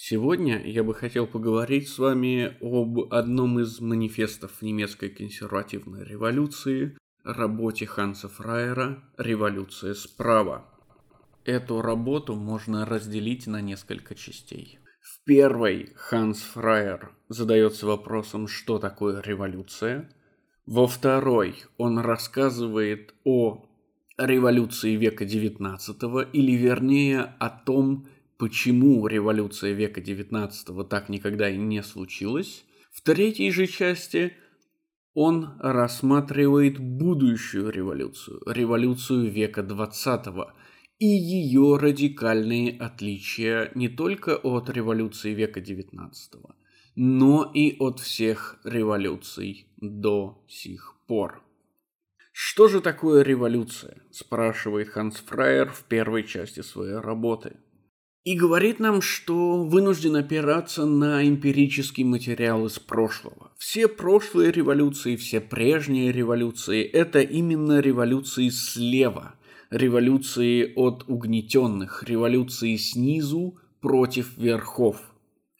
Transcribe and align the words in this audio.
Сегодня 0.00 0.64
я 0.64 0.84
бы 0.84 0.94
хотел 0.94 1.26
поговорить 1.26 1.88
с 1.88 1.98
вами 1.98 2.56
об 2.60 3.12
одном 3.12 3.58
из 3.58 3.80
манифестов 3.80 4.62
немецкой 4.62 5.08
консервативной 5.08 6.04
революции, 6.04 6.96
работе 7.24 7.84
Ханса 7.84 8.28
Фраера 8.28 9.02
«Революция 9.16 9.94
справа». 9.94 10.64
Эту 11.44 11.82
работу 11.82 12.36
можно 12.36 12.86
разделить 12.86 13.48
на 13.48 13.60
несколько 13.60 14.14
частей. 14.14 14.78
В 15.00 15.24
первой 15.24 15.92
Ханс 15.96 16.42
Фраер 16.42 17.10
задается 17.28 17.88
вопросом, 17.88 18.46
что 18.46 18.78
такое 18.78 19.20
революция. 19.20 20.08
Во 20.64 20.86
второй 20.86 21.64
он 21.76 21.98
рассказывает 21.98 23.16
о 23.24 23.66
революции 24.16 24.94
века 24.94 25.24
XIX, 25.24 26.30
или 26.32 26.52
вернее 26.52 27.34
о 27.40 27.50
том, 27.50 28.06
почему 28.38 29.06
революция 29.06 29.72
века 29.72 30.00
XIX 30.00 30.84
так 30.88 31.08
никогда 31.08 31.50
и 31.50 31.56
не 31.56 31.82
случилась. 31.82 32.64
В 32.92 33.02
третьей 33.02 33.50
же 33.50 33.66
части 33.66 34.32
он 35.12 35.58
рассматривает 35.58 36.78
будущую 36.78 37.70
революцию, 37.70 38.40
революцию 38.46 39.30
века 39.30 39.62
XX, 39.62 40.46
и 41.00 41.06
ее 41.06 41.76
радикальные 41.76 42.78
отличия 42.78 43.70
не 43.74 43.88
только 43.88 44.36
от 44.36 44.70
революции 44.70 45.34
века 45.34 45.60
XIX, 45.60 46.10
но 46.94 47.50
и 47.52 47.76
от 47.78 48.00
всех 48.00 48.58
революций 48.64 49.66
до 49.76 50.44
сих 50.48 50.96
пор. 51.06 51.42
Что 52.32 52.68
же 52.68 52.80
такое 52.80 53.22
революция? 53.22 54.00
спрашивает 54.12 54.90
Ханс 54.90 55.16
Фрайер 55.16 55.70
в 55.70 55.84
первой 55.84 56.24
части 56.24 56.62
своей 56.62 56.98
работы– 56.98 57.56
и 58.28 58.36
говорит 58.36 58.78
нам, 58.78 59.00
что 59.00 59.64
вынужден 59.64 60.14
опираться 60.16 60.84
на 60.84 61.26
эмпирический 61.26 62.04
материал 62.04 62.66
из 62.66 62.78
прошлого. 62.78 63.52
Все 63.56 63.88
прошлые 63.88 64.52
революции, 64.52 65.16
все 65.16 65.40
прежние 65.40 66.12
революции– 66.12 66.82
это 66.92 67.22
именно 67.22 67.80
революции 67.80 68.50
слева, 68.50 69.36
революции 69.70 70.74
от 70.76 71.04
угнетенных, 71.08 72.04
революции 72.06 72.76
снизу 72.76 73.56
против 73.80 74.36
верхов. 74.36 75.00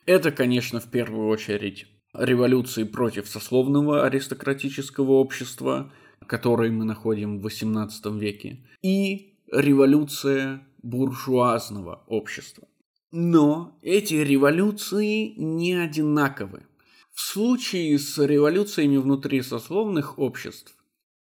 Это, 0.05 0.31
конечно, 0.31 0.79
в 0.79 0.91
первую 0.91 1.29
очередь 1.29 1.87
революции 2.13 2.85
против 2.85 3.29
сословного 3.29 4.05
аристократического 4.05 5.13
общества, 5.13 5.91
которые 6.27 6.71
мы 6.71 6.85
находим 6.85 7.41
в 7.41 7.47
XVIII 7.47 8.19
веке, 8.19 8.59
и 8.83 9.39
революция 9.51 10.68
буржуазного 10.89 12.05
общества. 12.07 12.67
Но 13.11 13.79
эти 13.83 14.15
революции 14.15 15.35
не 15.37 15.75
одинаковы. 15.75 16.67
В 17.13 17.21
случае 17.21 17.99
с 17.99 18.19
революциями 18.19 18.97
внутри 18.97 19.43
сословных 19.43 20.19
обществ 20.19 20.75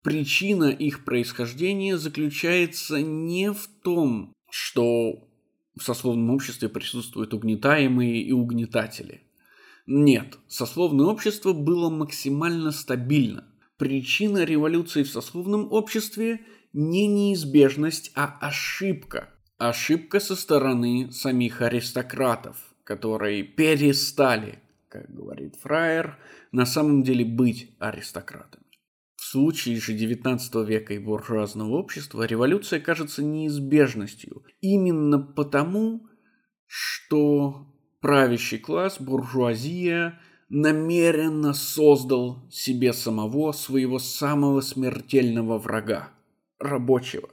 причина 0.02 0.66
их 0.66 1.06
происхождения 1.06 1.98
заключается 1.98 3.02
не 3.02 3.52
в 3.52 3.68
том, 3.84 4.34
что 4.50 5.28
в 5.78 5.84
сословном 5.84 6.30
обществе 6.32 6.70
присутствуют 6.70 7.34
угнетаемые 7.34 8.22
и 8.22 8.32
угнетатели. 8.32 9.22
Нет, 9.86 10.38
сословное 10.48 11.08
общество 11.08 11.54
было 11.54 11.90
максимально 11.90 12.72
стабильно. 12.72 13.46
Причина 13.78 14.46
революции 14.46 15.04
в 15.04 15.10
сословном 15.10 15.72
обществе 15.72 16.46
не 16.72 17.08
неизбежность, 17.08 18.12
а 18.16 18.38
ошибка, 18.40 19.33
ошибка 19.70 20.20
со 20.20 20.36
стороны 20.36 21.12
самих 21.12 21.62
аристократов, 21.62 22.58
которые 22.84 23.44
перестали, 23.44 24.60
как 24.90 25.14
говорит 25.14 25.56
Фраер, 25.62 26.18
на 26.52 26.66
самом 26.66 27.04
деле 27.04 27.26
быть 27.26 27.76
аристократами. 27.80 28.64
В 29.16 29.24
случае 29.24 29.80
же 29.80 29.96
XIX 29.98 30.66
века 30.66 30.94
и 30.94 31.00
буржуазного 31.00 31.78
общества 31.78 32.24
революция 32.24 32.80
кажется 32.80 33.24
неизбежностью 33.24 34.44
именно 34.62 35.20
потому, 35.20 36.08
что 36.68 37.74
правящий 38.02 38.60
класс, 38.60 39.00
буржуазия, 39.00 40.20
намеренно 40.50 41.54
создал 41.54 42.48
себе 42.52 42.94
самого 42.94 43.54
своего 43.54 43.98
самого 43.98 44.62
смертельного 44.62 45.58
врага– 45.58 46.10
рабочего 46.60 47.30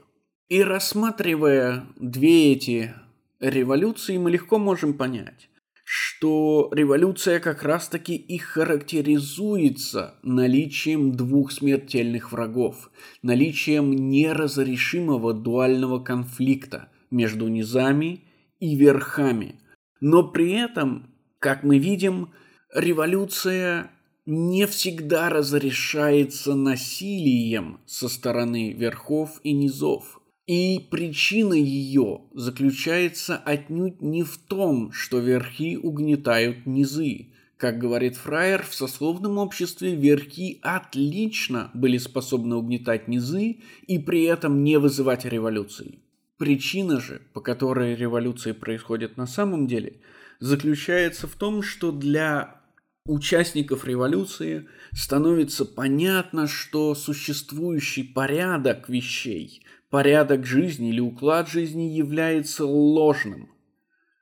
и 0.51 0.63
рассматривая 0.63 1.85
две 1.95 2.51
эти 2.51 2.93
революции, 3.39 4.17
мы 4.17 4.31
легко 4.31 4.59
можем 4.59 4.95
понять, 4.95 5.49
что 5.85 6.69
революция 6.73 7.39
как 7.39 7.63
раз-таки 7.63 8.17
и 8.17 8.37
характеризуется 8.37 10.15
наличием 10.23 11.13
двух 11.13 11.53
смертельных 11.53 12.33
врагов, 12.33 12.91
наличием 13.21 13.93
неразрешимого 14.09 15.33
дуального 15.33 15.99
конфликта 15.99 16.89
между 17.11 17.47
низами 17.47 18.25
и 18.59 18.75
верхами. 18.75 19.55
Но 20.01 20.21
при 20.21 20.51
этом, 20.51 21.15
как 21.39 21.63
мы 21.63 21.79
видим, 21.79 22.33
революция 22.75 23.89
не 24.25 24.67
всегда 24.67 25.29
разрешается 25.29 26.55
насилием 26.55 27.79
со 27.85 28.09
стороны 28.09 28.73
верхов 28.73 29.39
и 29.43 29.53
низов– 29.53 30.17
и 30.47 30.87
причина 30.89 31.53
ее 31.53 32.21
заключается 32.33 33.37
отнюдь 33.37 34.01
не 34.01 34.23
в 34.23 34.37
том, 34.37 34.91
что 34.91 35.19
верхи 35.19 35.77
угнетают 35.77 36.65
низы. 36.65 37.27
Как 37.57 37.77
говорит 37.77 38.15
Фраер, 38.15 38.63
в 38.63 38.73
сословном 38.73 39.37
обществе 39.37 39.95
верхи 39.95 40.59
отлично 40.63 41.69
были 41.75 41.99
способны 41.99 42.55
угнетать 42.55 43.07
низы 43.07 43.59
и 43.85 43.99
при 43.99 44.23
этом 44.23 44.63
не 44.63 44.77
вызывать 44.77 45.25
революции. 45.25 45.99
Причина 46.37 46.99
же, 46.99 47.21
по 47.33 47.41
которой 47.41 47.95
революции 47.95 48.51
происходят 48.51 49.15
на 49.15 49.27
самом 49.27 49.67
деле, 49.67 49.97
заключается 50.39 51.27
в 51.27 51.35
том, 51.35 51.61
что 51.61 51.91
для 51.91 52.60
участников 53.05 53.85
революции 53.85 54.67
становится 54.93 55.65
понятно, 55.65 56.47
что 56.47 56.95
существующий 56.95 58.03
порядок 58.03 58.89
вещей 58.89 59.63
порядок 59.91 60.45
жизни 60.45 60.89
или 60.89 61.01
уклад 61.01 61.49
жизни 61.49 61.83
является 61.83 62.65
ложным, 62.65 63.51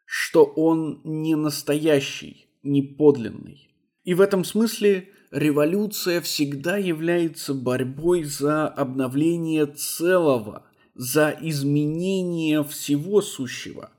что 0.03 0.43
он 0.43 0.99
не 1.05 1.35
настоящий, 1.35 2.47
не 2.63 2.81
подлинный. 2.81 3.69
И 4.03 4.15
в 4.15 4.19
этом 4.19 4.43
смысле 4.43 5.09
революция 5.31 6.19
всегда 6.21 6.77
является 6.77 7.53
борьбой 7.53 8.23
за 8.23 8.67
обновление 8.67 9.67
целого, 9.67 10.65
за 10.95 11.37
изменение 11.39 12.63
всего 12.63 13.21
сущего, 13.21 13.91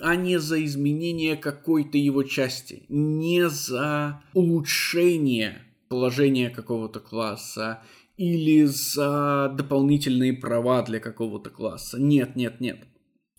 а 0.00 0.16
не 0.16 0.38
за 0.38 0.64
изменение 0.64 1.36
какой-то 1.36 1.98
его 1.98 2.22
части, 2.22 2.84
не 2.88 3.48
за 3.48 4.22
улучшение 4.34 5.62
положения 5.88 6.50
какого-то 6.50 7.00
класса 7.00 7.82
или 8.16 8.64
за 8.64 9.54
дополнительные 9.56 10.34
права 10.34 10.82
для 10.82 11.00
какого-то 11.00 11.50
класса. 11.50 12.00
Нет, 12.00 12.36
нет, 12.36 12.60
нет. 12.60 12.78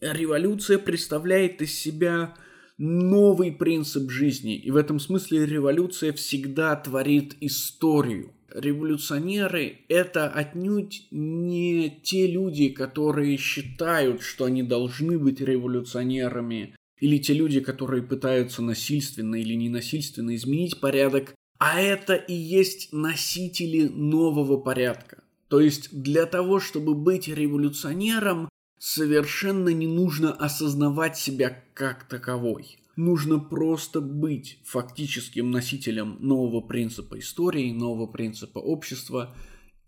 Революция 0.02 0.80
представляет 0.80 1.62
из 1.62 1.78
себя 1.78 2.36
новый 2.78 3.52
принцип 3.52 4.10
жизни, 4.10 4.56
и 4.56 4.72
в 4.72 4.78
этом 4.78 5.00
смысле 5.00 5.46
революция 5.46 6.14
всегда 6.14 6.76
творит 6.78 7.36
историю. 7.42 8.34
Революционеры– 8.54 9.80
это 9.90 10.30
отнюдь 10.30 11.08
не 11.12 12.00
те 12.04 12.28
люди, 12.28 12.70
которые 12.70 13.38
считают, 13.38 14.22
что 14.22 14.46
они 14.46 14.64
должны 14.64 15.18
быть 15.20 15.42
революционерами, 15.42 16.76
или 17.00 17.18
те 17.18 17.34
люди, 17.34 17.60
которые 17.60 18.04
пытаются 18.04 18.62
насильственно 18.62 19.36
или 19.36 19.54
ненасильственно 19.54 20.36
изменить 20.36 20.80
порядок 20.80 21.34
а 21.60 21.82
это 21.82 22.16
и 22.16 22.34
есть 22.34 22.94
носители 22.94 23.90
нового 23.90 24.58
порядка. 24.58 25.24
То 25.50 25.60
есть 25.60 25.90
для 25.92 26.26
того, 26.26 26.60
чтобы 26.60 26.96
быть 26.96 27.28
революционером, 27.28 28.48
совершенно 28.80 29.70
не 29.70 29.88
нужно 29.88 30.32
осознавать 30.32 31.18
себя 31.18 31.62
как 31.74 32.06
таковой. 32.08 32.80
Нужно 33.02 33.40
просто 33.40 34.02
быть 34.02 34.60
фактическим 34.66 35.52
носителем 35.52 36.18
нового 36.20 36.60
принципа 36.60 37.18
истории, 37.18 37.72
нового 37.72 38.08
принципа 38.08 38.60
общества 38.60 39.34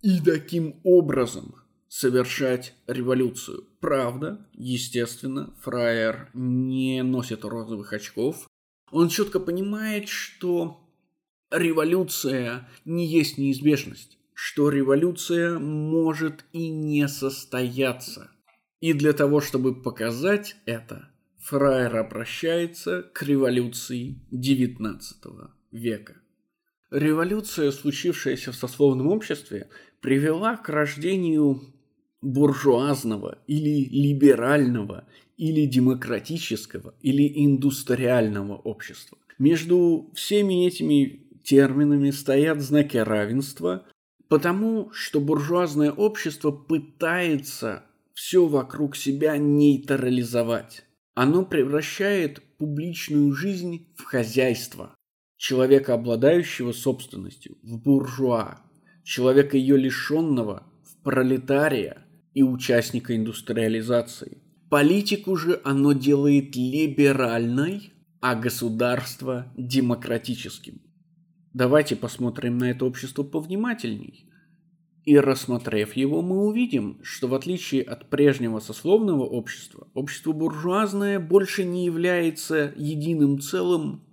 и 0.02 0.22
таким 0.22 0.80
образом 0.86 1.56
совершать 1.90 2.74
революцию. 2.88 3.68
Правда, 3.82 4.48
естественно, 4.54 5.54
Фраер 5.60 6.30
не 6.34 7.04
носит 7.04 7.44
розовых 7.44 7.92
очков. 7.92 8.50
Он 8.92 9.10
четко 9.10 9.42
понимает, 9.42 10.08
что 10.08 10.80
революция 11.52 12.70
не 12.86 13.06
есть 13.06 13.38
неизбежность, 13.38 14.20
что 14.34 14.70
революция 14.70 15.60
может 15.60 16.46
и 16.54 16.70
не 16.70 17.10
состояться. 17.10 18.32
И 18.80 18.94
для 18.94 19.12
того, 19.12 19.42
чтобы 19.42 19.76
показать 19.76 20.56
это, 20.66 21.11
Фраер 21.52 21.98
обращается 21.98 23.04
к 23.12 23.24
революции 23.24 24.16
XIX 24.32 25.02
века. 25.74 26.16
Революция, 26.90 27.72
случившаяся 27.72 28.54
в 28.54 28.56
сословном 28.56 29.08
обществе, 29.08 29.68
привела 30.00 30.56
к 30.56 30.70
рождению 30.70 31.62
буржуазного 32.22 33.40
или 33.48 33.84
либерального 33.84 35.06
или 35.36 35.66
демократического 35.66 36.94
или 37.02 37.30
индустриального 37.46 38.56
общества. 38.56 39.18
Между 39.38 40.10
всеми 40.14 40.66
этими 40.66 41.28
терминами 41.44 42.12
стоят 42.12 42.62
знаки 42.62 42.96
равенства, 42.96 43.86
потому 44.30 44.90
что 44.94 45.20
буржуазное 45.20 45.92
общество 45.92 46.52
пытается 46.52 47.84
все 48.14 48.46
вокруг 48.46 48.96
себя 48.96 49.36
нейтрализовать. 49.36 50.86
Оно 51.14 51.46
превращает 51.46 52.42
публичную 52.58 53.34
жизнь 53.34 53.88
в 53.98 54.04
хозяйство, 54.04 54.96
человека, 55.36 55.94
обладающего 55.94 56.72
собственностью, 56.72 57.58
в 57.64 57.82
буржуа, 57.82 58.62
человека 59.04 59.58
ее 59.58 59.78
лишенного 59.78 60.64
в 60.84 61.04
пролетария 61.04 62.06
и 62.34 62.44
участника 62.44 63.16
индустриализации. 63.16 64.42
Политику 64.70 65.36
же 65.36 65.60
оно 65.66 65.92
делает 65.92 66.56
либеральной, 66.56 67.92
а 68.22 68.36
государство 68.36 69.52
демократическим. 69.58 70.82
Давайте 71.54 71.98
посмотрим 71.98 72.58
на 72.58 72.72
это 72.72 72.86
общество 72.86 73.24
повнимательней. 73.24 74.31
И 75.04 75.18
рассмотрев 75.18 75.96
его, 75.96 76.22
мы 76.22 76.46
увидим, 76.46 77.00
что 77.02 77.28
в 77.28 77.34
отличие 77.34 77.82
от 77.82 78.10
прежнего 78.10 78.60
сословного 78.60 79.24
общества, 79.24 79.88
общество 79.96 80.32
буржуазное 80.32 81.20
больше 81.20 81.64
не 81.64 81.86
является 81.86 82.72
единым 82.76 83.40
целым, 83.40 84.04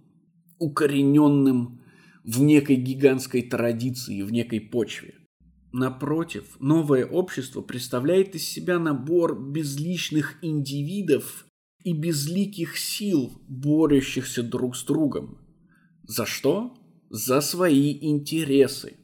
укорененным 0.58 1.82
в 2.24 2.40
некой 2.40 2.76
гигантской 2.76 3.42
традиции, 3.42 4.22
в 4.22 4.32
некой 4.32 4.60
почве. 4.60 5.14
Напротив, 5.72 6.56
новое 6.60 7.04
общество 7.04 7.60
представляет 7.60 8.34
из 8.34 8.48
себя 8.48 8.78
набор 8.78 9.38
безличных 9.38 10.38
индивидов 10.40 11.46
и 11.84 11.92
безликих 11.92 12.78
сил, 12.78 13.42
борющихся 13.46 14.42
друг 14.42 14.76
с 14.76 14.84
другом. 14.84 15.38
За 16.04 16.24
что? 16.24 16.74
За 17.10 17.42
свои 17.42 17.98
интересы. 18.00 18.97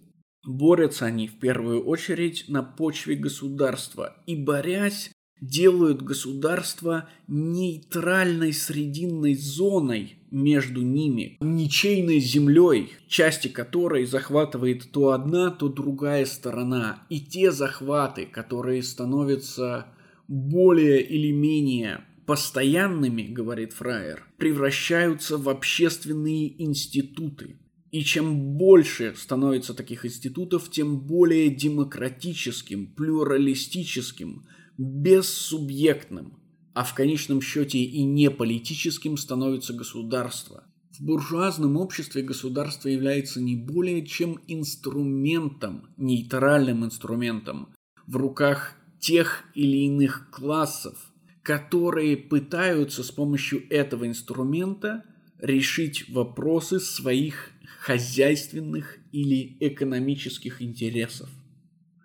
Борются 0.46 1.06
они 1.06 1.28
в 1.28 1.38
первую 1.38 1.84
очередь 1.84 2.44
на 2.48 2.62
почве 2.62 3.14
государства 3.16 4.16
и, 4.26 4.36
борясь, 4.36 5.10
делают 5.40 6.02
государство 6.02 7.08
нейтральной 7.28 8.52
срединной 8.52 9.34
зоной 9.34 10.18
между 10.30 10.82
ними, 10.82 11.38
ничейной 11.40 12.18
землей, 12.18 12.92
части 13.08 13.48
которой 13.48 14.04
захватывает 14.04 14.90
то 14.90 15.10
одна, 15.10 15.50
то 15.50 15.68
другая 15.68 16.24
сторона. 16.26 17.04
И 17.08 17.20
те 17.20 17.52
захваты, 17.52 18.26
которые 18.26 18.82
становятся 18.82 19.86
более 20.28 21.02
или 21.02 21.30
менее 21.30 22.04
постоянными, 22.26 23.22
говорит 23.22 23.74
Фраер, 23.74 24.24
превращаются 24.38 25.36
в 25.36 25.48
общественные 25.48 26.62
институты. 26.62 27.56
И 27.94 28.02
чем 28.02 28.56
больше 28.56 29.14
становится 29.16 29.72
таких 29.72 30.04
институтов, 30.04 30.68
тем 30.68 30.98
более 30.98 31.48
демократическим, 31.48 32.88
плюралистическим, 32.88 34.48
бессубъектным, 34.76 36.40
а 36.74 36.82
в 36.82 36.92
конечном 36.92 37.40
счете 37.40 37.78
и 37.78 38.02
не 38.02 38.32
политическим 38.32 39.16
становится 39.16 39.74
государство. 39.74 40.64
В 40.90 41.04
буржуазном 41.04 41.76
обществе 41.76 42.22
государство 42.22 42.88
является 42.88 43.40
не 43.40 43.54
более 43.54 44.04
чем 44.04 44.40
инструментом, 44.48 45.86
нейтральным 45.96 46.84
инструментом, 46.84 47.68
в 48.08 48.16
руках 48.16 48.72
тех 48.98 49.44
или 49.54 49.86
иных 49.86 50.30
классов, 50.32 51.12
которые 51.44 52.16
пытаются 52.16 53.04
с 53.04 53.12
помощью 53.12 53.72
этого 53.72 54.08
инструмента 54.08 55.04
решить 55.38 56.08
вопросы 56.08 56.80
своих 56.80 57.53
хозяйственных 57.84 58.96
или 59.12 59.58
экономических 59.60 60.62
интересов. 60.62 61.28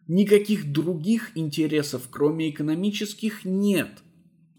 Никаких 0.07 0.73
других 0.73 1.31
интересов, 1.35 2.09
кроме 2.11 2.49
экономических, 2.49 3.45
нет, 3.45 4.03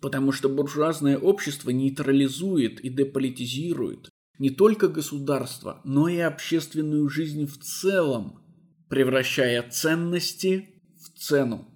потому 0.00 0.32
что 0.32 0.48
буржуазное 0.48 1.18
общество 1.18 1.68
нейтрализует 1.70 2.80
и 2.80 2.88
деполитизирует 2.88 4.08
не 4.38 4.48
только 4.48 4.88
государство, 4.88 5.82
но 5.84 6.08
и 6.08 6.16
общественную 6.16 7.06
жизнь 7.10 7.46
в 7.46 7.58
целом, 7.58 8.40
превращая 8.88 9.62
ценности 9.68 10.70
в 11.04 11.18
цену. 11.18 11.68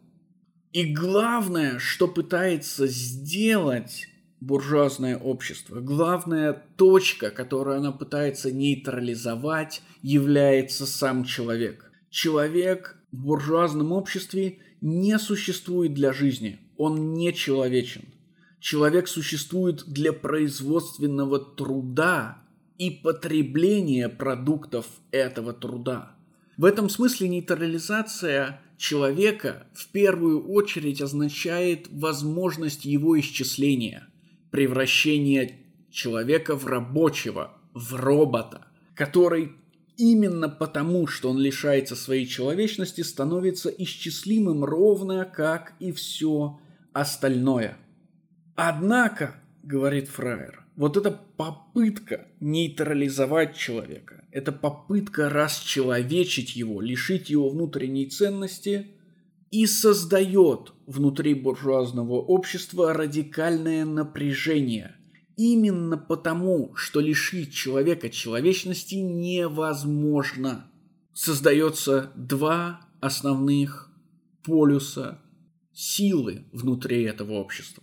И 0.72 0.86
главное, 0.86 1.78
что 1.78 2.08
пытается 2.08 2.86
сделать 2.86 4.06
буржуазное 4.46 5.16
общество, 5.16 5.80
главная 5.80 6.52
точка, 6.76 7.30
которую 7.30 7.78
она 7.78 7.92
пытается 7.92 8.52
нейтрализовать, 8.52 9.82
является 10.02 10.86
сам 10.86 11.24
человек. 11.24 11.90
Человек 12.10 12.96
в 13.10 13.24
буржуазном 13.24 13.92
обществе 13.92 14.58
не 14.80 15.18
существует 15.18 15.94
для 15.94 16.12
жизни. 16.12 16.60
Он 16.76 17.14
не 17.14 17.32
человечен. 17.32 18.04
Человек 18.60 19.08
существует 19.08 19.84
для 19.86 20.12
производственного 20.12 21.38
труда 21.38 22.38
и 22.78 22.90
потребления 22.90 24.08
продуктов 24.08 24.86
этого 25.10 25.52
труда. 25.52 26.16
В 26.56 26.64
этом 26.64 26.88
смысле 26.88 27.28
нейтрализация 27.28 28.60
человека 28.76 29.66
в 29.74 29.88
первую 29.88 30.48
очередь 30.48 31.00
означает 31.00 31.88
возможность 31.90 32.84
его 32.84 33.18
исчисления, 33.18 34.08
превращение 34.54 35.58
человека 35.90 36.54
в 36.54 36.64
рабочего, 36.66 37.54
в 37.72 37.96
робота, 37.96 38.60
который 38.94 39.50
именно 39.96 40.48
потому, 40.48 41.08
что 41.08 41.30
он 41.30 41.40
лишается 41.40 41.96
своей 41.96 42.24
человечности, 42.24 43.00
становится 43.00 43.68
исчислимым 43.68 44.62
ровно 44.62 45.24
как 45.24 45.72
и 45.80 45.90
все 45.90 46.60
остальное. 46.92 47.76
Однако, 48.54 49.34
говорит 49.64 50.06
Фраер, 50.06 50.64
вот 50.76 50.96
эта 50.96 51.10
попытка 51.10 52.28
нейтрализовать 52.38 53.56
человека, 53.56 54.22
эта 54.30 54.52
попытка 54.52 55.30
расчеловечить 55.30 56.54
его, 56.54 56.80
лишить 56.80 57.28
его 57.28 57.48
внутренней 57.48 58.06
ценности 58.06 58.86
и 59.54 59.66
создает 59.66 60.72
внутри 60.86 61.34
буржуазного 61.34 62.14
общества 62.14 62.92
радикальное 62.92 63.84
напряжение– 63.84 64.96
Именно 65.36 65.96
потому, 65.96 66.74
что 66.76 67.00
лишить 67.00 67.52
человека 67.52 68.08
человечности 68.08 68.96
невозможно. 68.96 70.70
Создается 71.12 72.12
два 72.14 72.80
основных 73.00 73.90
полюса 74.44 75.20
силы 75.72 76.44
внутри 76.52 77.02
этого 77.02 77.32
общества. 77.32 77.82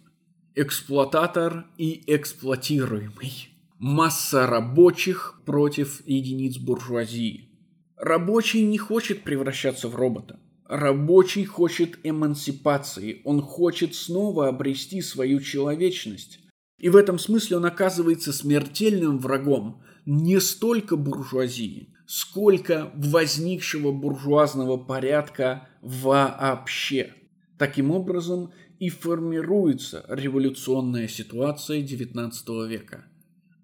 Эксплуататор 0.55 1.65
и 1.77 2.03
эксплуатируемый. 2.07 3.49
Масса 3.77 4.47
рабочих 4.47 5.41
против 5.45 6.05
единиц 6.07 6.57
буржуазии. 6.57 7.49
Рабочий 7.97 8.63
не 8.63 8.77
хочет 8.77 9.23
превращаться 9.23 9.89
в 9.89 9.95
робота. 9.95 10.39
Рабочий 10.71 11.43
хочет 11.43 11.99
эмансипации. 12.03 13.21
Он 13.25 13.41
хочет 13.41 13.93
снова 13.93 14.47
обрести 14.47 15.01
свою 15.01 15.41
человечность. 15.41 16.39
И 16.79 16.87
в 16.87 16.95
этом 16.95 17.19
смысле 17.19 17.57
он 17.57 17.65
оказывается 17.65 18.31
смертельным 18.31 19.19
врагом 19.19 19.83
не 20.05 20.39
столько 20.39 20.95
буржуазии, 20.95 21.93
сколько 22.07 22.89
возникшего 22.95 23.91
буржуазного 23.91 24.77
порядка 24.77 25.67
вообще. 25.81 27.15
Таким 27.57 27.91
образом 27.91 28.53
и 28.79 28.87
формируется 28.87 30.05
революционная 30.07 31.09
ситуация 31.09 31.81
XIX 31.81 32.31
века. 32.65 33.03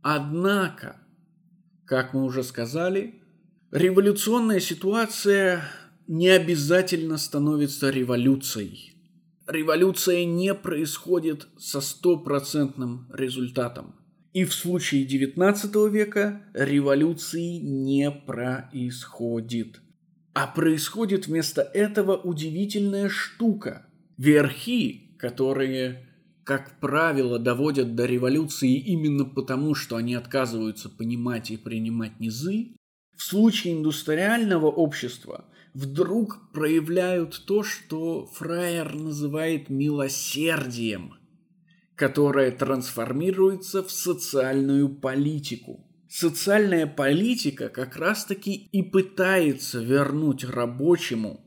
Однако, 0.01 0.97
как 1.85 2.13
мы 2.13 2.25
уже 2.25 2.43
сказали, 2.43 3.21
революционная 3.71 4.59
ситуация 4.59 5.63
не 6.07 6.29
обязательно 6.29 7.17
становится 7.17 7.89
революцией– 7.89 8.93
революция 9.47 10.25
не 10.25 10.53
происходит 10.53 11.47
со 11.57 11.81
стопроцентным 11.81 13.07
результатом. 13.11 13.95
И 14.33 14.43
в 14.43 14.53
случае 14.53 15.07
XIX 15.07 15.89
века 15.89 16.43
революции 16.53 17.57
не 17.57 18.11
происходит. 18.11 19.81
А 20.33 20.45
происходит 20.47 21.27
вместо 21.27 21.61
этого 21.61 22.15
удивительная 22.15 23.09
штука. 23.09 23.87
Верхи, 24.17 25.15
которые 25.17 26.03
как 26.43 26.79
правило, 26.79 27.39
доводят 27.39 27.93
до 27.95 28.05
революции 28.05 28.77
именно 28.77 29.25
потому, 29.25 29.75
что 29.75 29.97
они 29.97 30.15
отказываются 30.15 30.87
понимать 30.87 31.51
и 31.51 31.57
принимать 31.57 32.21
низы, 32.21 32.77
в 33.17 33.23
случае 33.23 33.73
индустриального 33.73 34.67
общества 34.67 35.43
вдруг 35.73 36.51
проявляют 36.51 37.43
то, 37.45 37.63
что 37.63 38.25
Фраер 38.25 38.95
называет 38.95 39.69
милосердием, 39.69 41.15
которое 41.95 42.51
трансформируется 42.51 43.83
в 43.83 43.91
социальную 43.91 44.89
политику. 44.89 45.85
Социальная 46.09 46.87
политика 46.87 47.69
как 47.69 47.97
раз-таки 47.97 48.69
и 48.71 48.81
пытается 48.81 49.79
вернуть 49.81 50.43
рабочему 50.43 51.41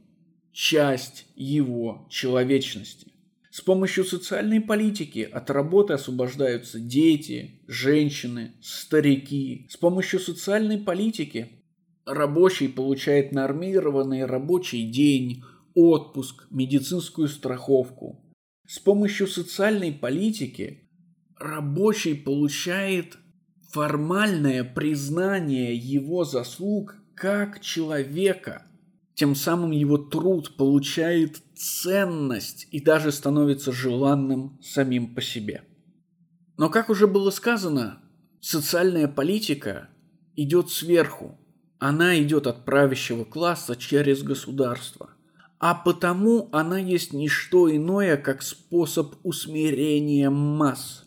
часть 0.53 1.27
его 1.35 2.07
человечности. 2.11 3.11
С 3.51 3.61
помощью 3.63 4.05
социальной 4.05 4.61
политики 4.61 5.29
от 5.31 5.51
работы 5.51 5.95
освобождаются 5.95 6.79
дети, 6.79 7.63
женщины, 7.67 8.53
старики. 8.63 9.67
С 9.69 9.77
помощью 9.77 10.21
социальной 10.21 10.79
политики 10.79 11.60
рабочий 12.13 12.69
получает 12.69 13.33
нормированный 13.33 14.25
рабочий 14.25 14.91
день, 14.91 15.43
отпуск, 15.75 16.47
медицинскую 16.51 17.29
страховку. 17.29 18.25
С 18.67 18.79
помощью 18.79 19.27
социальной 19.27 19.93
политики 19.93 20.91
рабочий 21.39 22.15
получает 22.15 23.17
формальное 23.73 24.65
признание 24.65 25.75
его 25.75 26.25
заслуг 26.25 26.97
как 27.15 27.61
человека– 27.61 28.67
тем 29.21 29.35
самым 29.35 29.73
его 29.73 29.99
труд 29.99 30.57
получает 30.57 31.43
ценность 31.55 32.67
и 32.71 32.81
даже 32.81 33.13
становится 33.13 33.71
желанным 33.71 34.59
самим 34.63 35.15
по 35.15 35.21
себе. 35.21 35.63
Но, 36.57 36.71
как 36.71 36.89
уже 36.89 37.07
было 37.07 37.29
сказано, 37.29 38.01
социальная 38.41 39.09
политика 39.09 39.91
идет 40.37 40.71
сверху. 40.71 41.39
Она 41.81 42.21
идет 42.21 42.47
от 42.47 42.67
правящего 42.67 43.25
класса 43.25 43.75
через 43.75 44.23
государство. 44.23 45.11
А 45.59 45.75
потому 45.75 46.49
она 46.53 46.79
есть 46.79 47.15
не 47.15 47.29
что 47.29 47.75
иное, 47.75 48.19
как 48.19 48.43
способ 48.43 49.15
усмирения 49.23 50.31
масс, 50.31 51.07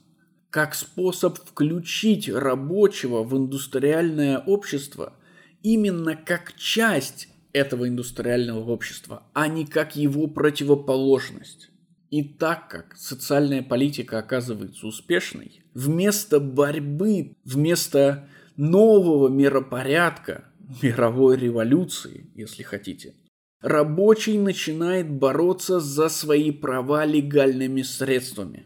как 0.50 0.74
способ 0.74 1.38
включить 1.38 2.28
рабочего 2.28 3.24
в 3.24 3.38
индустриальное 3.38 4.40
общество 4.40 5.14
именно 5.62 6.16
как 6.16 6.54
часть 6.56 7.30
этого 7.54 7.88
индустриального 7.88 8.72
общества, 8.72 9.24
а 9.34 9.48
не 9.48 9.68
как 9.68 9.96
его 9.96 10.26
противоположность. 10.28 11.70
И 12.10 12.24
так 12.24 12.68
как 12.68 12.98
социальная 12.98 13.62
политика 13.62 14.20
оказывается 14.20 14.88
успешной, 14.88 15.64
вместо 15.76 16.40
борьбы, 16.40 17.36
вместо 17.44 18.28
нового 18.56 19.30
миропорядка, 19.30 20.46
мировой 20.82 21.38
революции, 21.38 22.32
если 22.36 22.64
хотите, 22.64 23.16
рабочий 23.62 24.38
начинает 24.38 25.10
бороться 25.10 25.80
за 25.80 26.10
свои 26.10 26.52
права 26.52 27.06
легальными 27.06 27.82
средствами. 27.82 28.66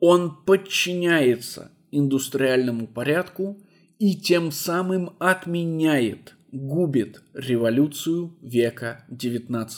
Он 0.00 0.44
подчиняется 0.44 1.70
индустриальному 1.90 2.86
порядку 2.86 3.58
и 3.98 4.14
тем 4.14 4.52
самым 4.52 5.16
отменяет 5.18 6.36
губит 6.52 7.22
революцию 7.34 8.36
века 8.40 9.04
XIX. 9.10 9.70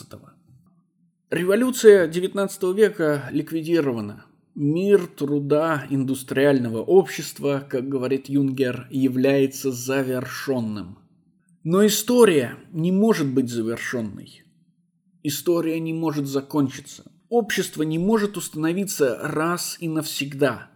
Революция 1.29 2.07
XIX 2.07 2.73
века 2.73 3.29
ликвидирована. 3.31 4.25
Мир 4.55 5.07
труда 5.07 5.85
индустриального 5.89 6.81
общества, 6.81 7.65
как 7.69 7.87
говорит 7.87 8.29
Юнгер, 8.29 8.87
является 8.89 9.71
завершенным. 9.71 10.97
Но 11.71 11.85
история 11.85 12.57
не 12.71 12.91
может 12.91 13.27
быть 13.27 13.47
завершенной. 13.47 14.41
История 15.21 15.79
не 15.79 15.93
может 15.93 16.25
закончиться. 16.25 17.03
Общество 17.29 17.83
не 17.83 17.99
может 17.99 18.37
установиться 18.37 19.19
раз 19.21 19.77
и 19.79 19.87
навсегда. 19.87 20.71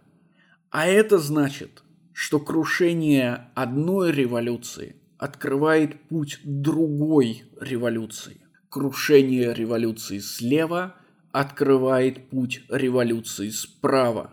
А 0.70 0.86
это 0.86 1.18
значит, 1.18 1.82
что 2.12 2.38
крушение 2.38 3.50
одной 3.56 4.12
революции– 4.12 4.94
открывает 5.18 6.00
путь 6.02 6.38
другой 6.44 7.42
революции. 7.60 8.40
Крушение 8.68 9.52
революции 9.52 10.20
слева 10.20 10.94
открывает 11.32 12.30
путь 12.30 12.62
революции 12.68 13.48
справа. 13.48 14.32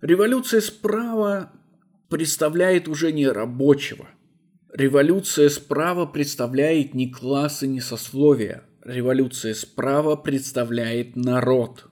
Революция 0.00 0.62
справа 0.62 1.52
представляет 2.08 2.88
уже 2.88 3.12
не 3.12 3.28
рабочего. 3.28 4.08
Революция 4.72 5.48
справа 5.48 6.06
представляет 6.06 6.94
не 6.94 7.10
классы, 7.10 7.66
не 7.66 7.80
сословия. 7.80 8.62
Революция 8.84 9.52
справа 9.54 10.14
представляет 10.14 11.16
народ. 11.16 11.86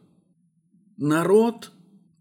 Народ 0.97 1.73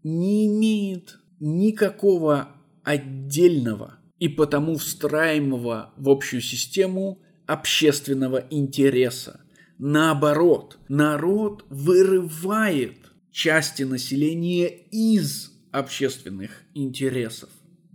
не 0.02 0.46
имеет 0.46 1.18
никакого 1.38 2.48
отдельного 2.82 3.98
и 4.18 4.28
потому 4.28 4.76
встраиваемого 4.78 5.92
в 5.96 6.10
общую 6.10 6.40
систему 6.40 7.22
общественного 7.46 8.44
интереса. 8.50 9.40
Наоборот, 9.78 10.78
народ 10.88 11.64
вырывает 11.70 12.96
части 13.30 13.84
населения 13.84 14.66
из 14.66 15.52
общественных 15.70 16.64
интересов. 16.74 17.50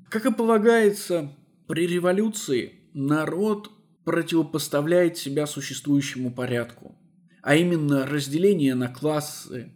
Как 0.09 0.25
и 0.25 0.31
полагается, 0.31 1.35
при 1.73 1.87
революции 1.87 2.73
народ 2.93 3.71
противопоставляет 4.03 5.17
себя 5.17 5.47
существующему 5.47 6.31
порядку, 6.31 6.95
а 7.41 7.55
именно 7.55 8.05
разделение 8.05 8.75
на 8.75 8.89
классы, 8.89 9.73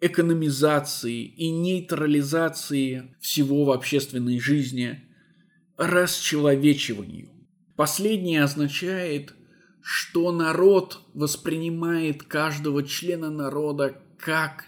экономизации 0.00 1.24
и 1.24 1.50
нейтрализации 1.50 3.14
всего 3.20 3.66
в 3.66 3.70
общественной 3.70 4.40
жизни– 4.40 4.98
расчеловечиванию. 5.76 7.28
Последнее 7.76 8.42
означает, 8.42 9.34
что 9.82 10.32
народ 10.32 11.02
воспринимает 11.12 12.22
каждого 12.22 12.82
члена 12.82 13.28
народа 13.28 14.02
как 14.16 14.64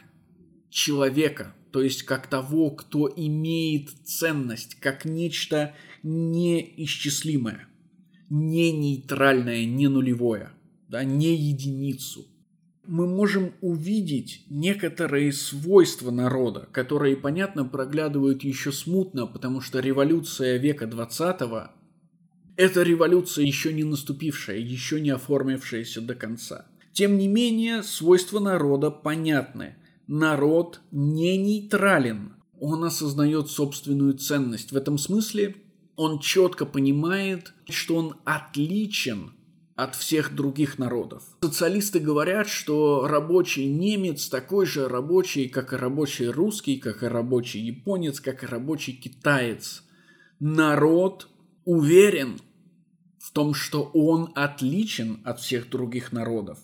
человека, 0.68 1.54
то 1.72 1.82
есть 1.82 2.02
как 2.02 2.26
того, 2.28 2.70
кто 2.70 3.12
имеет 3.14 3.90
ценность, 4.04 4.76
как 4.76 5.04
нечто 5.04 5.74
неисчислимое, 6.02 7.68
не 8.30 8.72
нейтральное, 8.72 9.64
не 9.64 9.88
нулевое, 9.88 10.50
да, 10.88 11.04
не 11.04 11.34
единицу 11.34 12.26
мы 12.86 13.06
можем 13.06 13.52
увидеть 13.60 14.44
некоторые 14.50 15.32
свойства 15.32 16.10
народа, 16.10 16.68
которые, 16.72 17.16
понятно, 17.16 17.64
проглядывают 17.64 18.42
еще 18.42 18.72
смутно, 18.72 19.26
потому 19.26 19.60
что 19.60 19.78
революция 19.78 20.56
века 20.56 20.86
20 20.86 21.70
это 22.56 22.82
революция 22.82 23.46
еще 23.46 23.72
не 23.72 23.84
наступившая, 23.84 24.58
еще 24.58 25.00
не 25.00 25.10
оформившаяся 25.10 26.00
до 26.00 26.14
конца. 26.14 26.66
Тем 26.92 27.16
не 27.16 27.26
менее, 27.26 27.82
свойства 27.82 28.40
народа 28.40 28.90
понятны. 28.90 29.76
Народ 30.14 30.82
не 30.90 31.38
нейтрален, 31.38 32.34
он 32.60 32.84
осознает 32.84 33.48
собственную 33.48 34.12
ценность. 34.12 34.70
В 34.70 34.76
этом 34.76 34.98
смысле 34.98 35.56
он 35.96 36.18
четко 36.18 36.66
понимает, 36.66 37.54
что 37.70 37.96
он 37.96 38.16
отличен 38.26 39.32
от 39.74 39.94
всех 39.94 40.34
других 40.34 40.78
народов. 40.78 41.22
Социалисты 41.40 41.98
говорят, 41.98 42.46
что 42.46 43.06
рабочий 43.06 43.64
немец 43.64 44.28
такой 44.28 44.66
же 44.66 44.86
рабочий, 44.86 45.48
как 45.48 45.72
и 45.72 45.76
рабочий 45.76 46.26
русский, 46.26 46.76
как 46.76 47.02
и 47.02 47.06
рабочий 47.06 47.60
японец, 47.60 48.20
как 48.20 48.42
и 48.42 48.46
рабочий 48.46 48.92
китаец. 48.92 49.82
Народ 50.40 51.26
уверен 51.64 52.38
в 53.18 53.32
том, 53.32 53.54
что 53.54 53.84
он 53.94 54.30
отличен 54.34 55.22
от 55.24 55.40
всех 55.40 55.70
других 55.70 56.12
народов. 56.12 56.58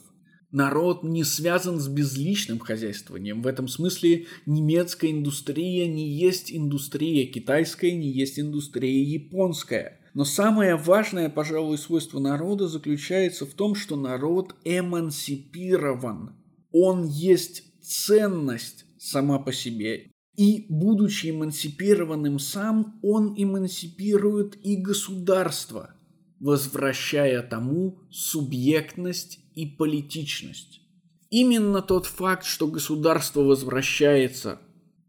Народ 0.51 1.03
не 1.03 1.23
связан 1.23 1.79
с 1.79 1.87
безличным 1.87 2.59
хозяйствованием. 2.59 3.41
В 3.41 3.47
этом 3.47 3.67
смысле 3.67 4.25
немецкая 4.45 5.11
индустрия 5.11 5.87
не 5.87 6.09
есть 6.09 6.51
индустрия 6.51 7.25
китайская, 7.25 7.91
не 7.91 8.09
есть 8.09 8.39
индустрия 8.39 9.03
японская– 9.03 9.95
но 10.13 10.25
самое 10.25 10.75
важное, 10.75 11.29
пожалуй, 11.29 11.77
свойство 11.77 12.19
народа 12.19 12.67
заключается 12.67 13.45
в 13.45 13.53
том, 13.53 13.75
что 13.75 13.95
народ 13.95 14.55
эмансипирован. 14.63 16.35
Он 16.71 17.05
есть 17.05 17.63
ценность 17.81 18.85
сама 18.97 19.39
по 19.39 19.53
себе. 19.53 20.11
И, 20.35 20.65
будучи 20.69 21.31
эмансипированным 21.31 22.39
сам, 22.39 22.99
он 23.03 23.33
эмансипирует 23.37 24.57
и 24.65 24.77
государство, 24.77 25.93
возвращая 26.39 27.41
тому 27.41 27.99
субъектность 28.09 29.39
и 29.61 29.65
политичность. 29.65 30.81
Именно 31.29 31.81
тот 31.81 32.05
факт, 32.05 32.45
что 32.45 32.67
государство 32.67 33.41
возвращается 33.41 34.59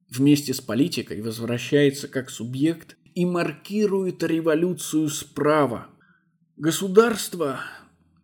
вместе 0.08 0.52
с 0.52 0.60
политикой 0.60 1.22
возвращается 1.22 2.08
как 2.08 2.30
субъект 2.30 2.96
и 3.14 3.24
маркирует 3.24 4.22
революцию 4.22 5.08
справа. 5.08 5.86
Государство 6.56 7.60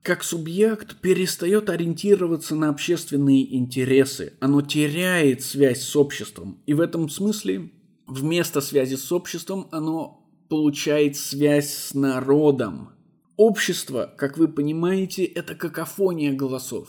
как 0.03 0.23
субъект 0.23 1.01
перестает 1.01 1.69
ориентироваться 1.71 2.55
на 2.55 2.69
общественные 2.69 3.57
интересы, 3.57 4.35
оно 4.41 4.63
теряет 4.63 5.43
связь 5.43 5.83
с 5.83 5.97
обществом, 5.97 6.61
и 6.67 6.75
в 6.75 6.81
этом 6.81 7.09
смысле 7.09 7.73
вместо 8.07 8.61
связи 8.61 8.97
с 8.97 9.11
обществом 9.11 9.69
оно 9.73 10.29
получает 10.49 11.17
связь 11.17 11.73
с 11.73 11.95
народом. 11.95 12.96
Общество, 13.37 14.11
как 14.17 14.39
вы 14.39 14.49
понимаете, 14.49 15.25
это 15.25 15.55
какофония 15.55 16.33
голосов. 16.33 16.89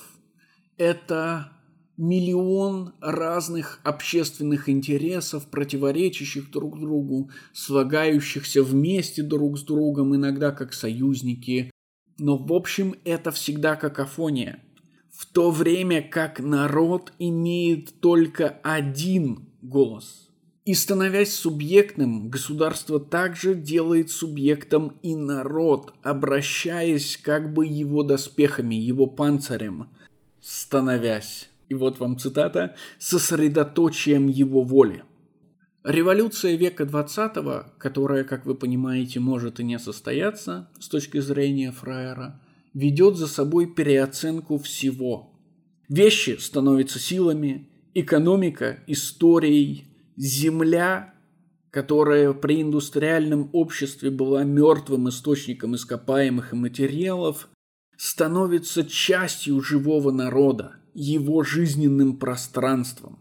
Это 0.78 1.52
миллион 1.98 2.94
разных 3.02 3.82
общественных 3.84 4.70
интересов, 4.70 5.48
противоречащих 5.48 6.50
друг 6.50 6.80
другу, 6.80 7.32
слагающихся 7.52 8.64
вместе 8.64 9.24
друг 9.24 9.58
с 9.58 9.64
другом, 9.64 10.16
иногда 10.16 10.52
как 10.52 10.72
союзники. 10.72 11.70
Но 12.18 12.38
в 12.38 12.54
общем 12.54 12.96
это 13.04 13.32
всегда 13.32 13.76
какофония. 13.76 14.64
В 15.12 15.26
то 15.26 15.52
время 15.52 16.02
как 16.02 16.40
народ 16.40 17.12
имеет 17.20 18.00
только 18.00 18.50
один 18.64 19.50
голос. 19.62 20.27
И 20.68 20.74
становясь 20.74 21.34
субъектным, 21.34 22.30
государство 22.30 23.00
также 23.00 23.56
делает 23.56 24.12
субъектом 24.12 24.98
и 25.02 25.16
народ, 25.16 25.94
обращаясь 26.04 27.16
как 27.16 27.54
бы 27.54 27.66
его 27.66 28.04
доспехами, 28.04 28.76
его 28.76 29.08
панцирем, 29.08 29.88
становясь 30.42 31.50
и 31.70 31.74
вот 31.74 32.00
вам 32.00 32.20
цитата, 32.20 32.76
сосредоточием 33.00 34.28
его 34.28 34.62
воли. 34.62 35.06
Революция 35.86 36.58
века 36.58 36.86
20 36.86 37.78
которая, 37.78 38.26
как 38.26 38.46
вы 38.46 38.54
понимаете, 38.54 39.22
может 39.22 39.62
и 39.62 39.64
не 39.64 39.80
состояться 39.80 40.70
с 40.82 40.90
точки 40.90 41.22
зрения 41.22 41.72
Фраера, 41.72 42.42
ведет 42.74 43.16
за 43.16 43.28
собой 43.28 43.68
переоценку 43.68 44.58
всего. 44.58 45.32
Вещи 45.88 46.36
становятся 46.38 47.00
силами, 47.00 47.70
экономика– 47.94 48.80
историей, 48.88 49.88
земля, 50.18 51.14
которая 51.72 52.34
при 52.34 52.62
индустриальном 52.62 53.50
обществе 53.54 54.10
была 54.10 54.44
мертвым 54.44 55.08
источником 55.10 55.76
ископаемых 55.76 56.54
и 56.54 56.56
материалов, 56.56 57.48
становится 57.96 58.84
частью 58.84 59.62
живого 59.62 60.12
народа– 60.12 60.74
его 61.00 61.44
жизненным 61.44 62.18
пространством. 62.18 63.20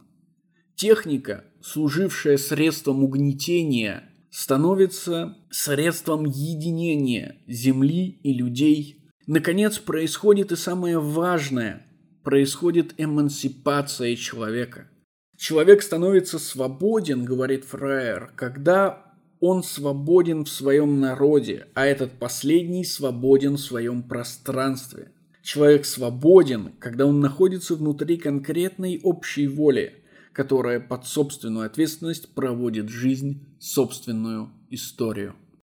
Техника, 0.76 1.44
служившая 1.60 2.38
средством 2.38 3.04
угнетения, 3.04 4.10
становится 4.30 5.36
средством 5.50 6.24
единения 6.24 7.36
Земли 7.46 8.18
и 8.22 8.32
людей. 8.32 9.04
Наконец, 9.26 9.78
происходит 9.78 10.52
и 10.52 10.56
самое 10.56 10.98
важное– 10.98 11.86
происходит 12.22 12.94
эмансипация 12.96 14.16
человека. 14.16 14.90
Человек 15.36 15.82
становится 15.82 16.38
свободен, 16.38 17.24
говорит 17.24 17.64
Фраер, 17.64 18.32
когда 18.36 19.06
он 19.40 19.62
свободен 19.62 20.44
в 20.44 20.48
своем 20.48 21.00
народе, 21.00 21.68
а 21.74 21.84
этот 21.84 22.18
последний 22.18 22.84
свободен 22.84 23.54
в 23.54 23.60
своем 23.60 24.02
пространстве. 24.02 25.12
Человек 25.42 25.84
свободен, 25.84 26.72
когда 26.78 27.06
он 27.06 27.20
находится 27.20 27.76
внутри 27.76 28.16
конкретной 28.16 29.00
общей 29.02 29.46
воли, 29.46 30.02
которая 30.32 30.80
под 30.80 31.06
собственную 31.06 31.66
ответственность 31.66 32.34
проводит 32.34 32.88
жизнь, 32.88 33.46
собственную 33.58 34.50
историю. 34.70 35.34